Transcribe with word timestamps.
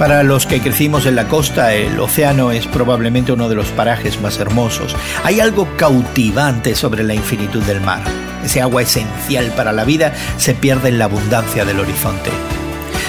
Para 0.00 0.22
los 0.22 0.46
que 0.46 0.62
crecimos 0.62 1.04
en 1.04 1.14
la 1.14 1.28
costa, 1.28 1.74
el 1.74 2.00
océano 2.00 2.52
es 2.52 2.66
probablemente 2.66 3.32
uno 3.32 3.50
de 3.50 3.54
los 3.54 3.68
parajes 3.68 4.18
más 4.22 4.38
hermosos. 4.38 4.96
Hay 5.24 5.40
algo 5.40 5.76
cautivante 5.76 6.74
sobre 6.74 7.02
la 7.02 7.12
infinitud 7.12 7.62
del 7.64 7.82
mar. 7.82 8.02
Ese 8.42 8.62
agua 8.62 8.80
esencial 8.80 9.52
para 9.54 9.72
la 9.72 9.84
vida 9.84 10.14
se 10.38 10.54
pierde 10.54 10.88
en 10.88 10.98
la 10.98 11.04
abundancia 11.04 11.66
del 11.66 11.80
horizonte. 11.80 12.30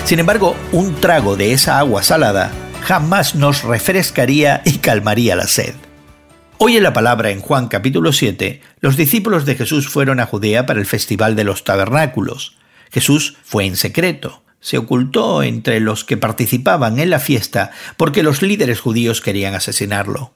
Sin 0.04 0.19
embargo, 0.19 0.57
un 0.73 0.95
trago 0.95 1.38
de 1.38 1.54
esa 1.54 1.79
agua 1.79 2.04
salada 2.04 2.51
jamás 2.81 3.35
nos 3.35 3.63
refrescaría 3.63 4.61
y 4.65 4.79
calmaría 4.79 5.37
la 5.37 5.47
sed. 5.47 5.75
Hoy 6.57 6.75
en 6.75 6.83
la 6.83 6.91
palabra 6.91 7.29
en 7.29 7.39
Juan 7.39 7.69
capítulo 7.69 8.11
7, 8.11 8.59
los 8.81 8.97
discípulos 8.97 9.45
de 9.45 9.55
Jesús 9.55 9.87
fueron 9.87 10.19
a 10.19 10.25
Judea 10.25 10.65
para 10.65 10.81
el 10.81 10.85
festival 10.85 11.37
de 11.37 11.45
los 11.45 11.63
tabernáculos. 11.63 12.57
Jesús 12.91 13.37
fue 13.45 13.63
en 13.65 13.77
secreto 13.77 14.43
se 14.61 14.77
ocultó 14.77 15.43
entre 15.43 15.79
los 15.79 16.05
que 16.05 16.15
participaban 16.15 16.99
en 16.99 17.09
la 17.09 17.19
fiesta 17.19 17.71
porque 17.97 18.23
los 18.23 18.41
líderes 18.41 18.79
judíos 18.79 19.19
querían 19.19 19.55
asesinarlo. 19.55 20.33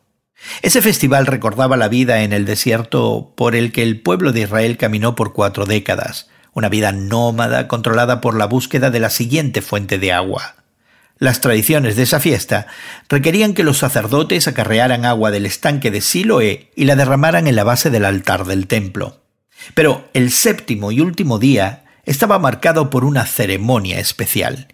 Ese 0.61 0.81
festival 0.81 1.27
recordaba 1.27 1.77
la 1.77 1.87
vida 1.87 2.23
en 2.23 2.33
el 2.33 2.45
desierto 2.45 3.33
por 3.37 3.55
el 3.55 3.71
que 3.71 3.83
el 3.83 4.01
pueblo 4.01 4.31
de 4.31 4.41
Israel 4.41 4.77
caminó 4.77 5.15
por 5.15 5.33
cuatro 5.33 5.65
décadas, 5.65 6.27
una 6.53 6.69
vida 6.69 6.91
nómada 6.91 7.67
controlada 7.67 8.19
por 8.19 8.35
la 8.35 8.45
búsqueda 8.45 8.89
de 8.89 8.99
la 8.99 9.09
siguiente 9.09 9.61
fuente 9.61 9.97
de 9.97 10.11
agua. 10.11 10.55
Las 11.17 11.39
tradiciones 11.39 11.95
de 11.95 12.03
esa 12.03 12.19
fiesta 12.19 12.67
requerían 13.07 13.53
que 13.53 13.63
los 13.63 13.77
sacerdotes 13.77 14.47
acarrearan 14.49 15.05
agua 15.05 15.31
del 15.31 15.45
estanque 15.45 15.89
de 15.89 16.01
Siloé 16.01 16.71
y 16.75 16.85
la 16.85 16.97
derramaran 16.97 17.47
en 17.47 17.55
la 17.55 17.63
base 17.63 17.89
del 17.89 18.03
altar 18.03 18.45
del 18.45 18.67
templo. 18.67 19.21
Pero 19.73 20.09
el 20.13 20.31
séptimo 20.31 20.91
y 20.91 20.99
último 20.99 21.39
día 21.39 21.84
estaba 22.05 22.39
marcado 22.39 22.89
por 22.89 23.05
una 23.05 23.25
ceremonia 23.25 23.99
especial. 23.99 24.67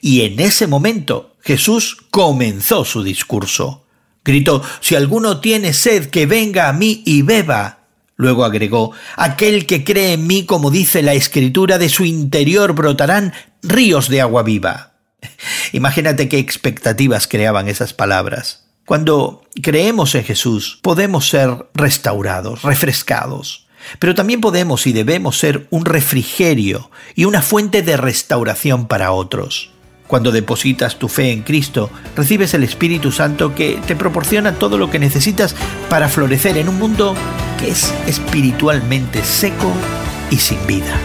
Y 0.00 0.22
en 0.22 0.40
ese 0.40 0.66
momento 0.66 1.36
Jesús 1.42 1.96
comenzó 2.10 2.84
su 2.84 3.02
discurso. 3.02 3.86
Gritó, 4.24 4.62
Si 4.80 4.94
alguno 4.94 5.40
tiene 5.40 5.72
sed, 5.72 6.10
que 6.10 6.26
venga 6.26 6.68
a 6.68 6.72
mí 6.72 7.02
y 7.06 7.22
beba. 7.22 7.78
Luego 8.16 8.44
agregó, 8.44 8.92
Aquel 9.16 9.64
que 9.64 9.84
cree 9.84 10.14
en 10.14 10.26
mí, 10.26 10.44
como 10.44 10.70
dice 10.70 11.02
la 11.02 11.14
Escritura, 11.14 11.78
de 11.78 11.88
su 11.88 12.04
interior 12.04 12.72
brotarán 12.74 13.32
ríos 13.62 14.08
de 14.08 14.20
agua 14.20 14.42
viva. 14.42 14.94
Imagínate 15.72 16.28
qué 16.28 16.38
expectativas 16.38 17.26
creaban 17.28 17.68
esas 17.68 17.94
palabras. 17.94 18.64
Cuando 18.84 19.42
creemos 19.62 20.14
en 20.14 20.24
Jesús, 20.24 20.80
podemos 20.82 21.28
ser 21.28 21.66
restaurados, 21.74 22.62
refrescados. 22.62 23.67
Pero 23.98 24.14
también 24.14 24.40
podemos 24.40 24.86
y 24.86 24.92
debemos 24.92 25.38
ser 25.38 25.66
un 25.70 25.84
refrigerio 25.84 26.90
y 27.14 27.24
una 27.24 27.42
fuente 27.42 27.82
de 27.82 27.96
restauración 27.96 28.86
para 28.86 29.12
otros. 29.12 29.70
Cuando 30.06 30.32
depositas 30.32 30.98
tu 30.98 31.08
fe 31.08 31.32
en 31.32 31.42
Cristo, 31.42 31.90
recibes 32.16 32.54
el 32.54 32.64
Espíritu 32.64 33.12
Santo 33.12 33.54
que 33.54 33.78
te 33.86 33.94
proporciona 33.94 34.54
todo 34.54 34.78
lo 34.78 34.90
que 34.90 34.98
necesitas 34.98 35.54
para 35.90 36.08
florecer 36.08 36.56
en 36.56 36.70
un 36.70 36.78
mundo 36.78 37.14
que 37.60 37.70
es 37.70 37.92
espiritualmente 38.06 39.22
seco 39.22 39.70
y 40.30 40.36
sin 40.36 40.66
vida. 40.66 40.98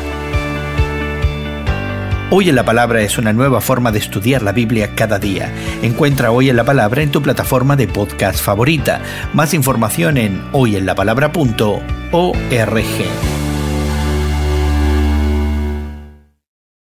Hoy 2.36 2.50
en 2.50 2.56
la 2.56 2.66
Palabra 2.66 3.02
es 3.02 3.18
una 3.18 3.32
nueva 3.32 3.62
forma 3.62 3.92
de 3.92 4.00
estudiar 4.00 4.42
la 4.42 4.54
Biblia 4.54 4.96
cada 4.96 5.20
día. 5.20 5.54
Encuentra 5.84 6.32
Hoy 6.32 6.50
en 6.50 6.56
la 6.56 6.64
Palabra 6.64 7.04
en 7.04 7.12
tu 7.12 7.22
plataforma 7.22 7.76
de 7.76 7.88
podcast 7.88 8.40
favorita. 8.40 9.02
Más 9.34 9.54
información 9.54 10.18
en 10.18 10.42
hoyenlapalabra.org 10.52 12.03
org. 12.14 13.33